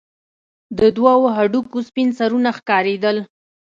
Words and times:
د 0.79 0.81
دوو 0.97 1.21
هډوکو 1.35 1.77
سپين 1.89 2.09
سرونه 2.19 2.49
ښكارېدل. 2.57 3.17